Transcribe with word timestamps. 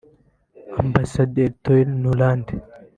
Ambasaderi 0.81 1.55
Toria 1.63 1.91
Nuland 2.01 2.47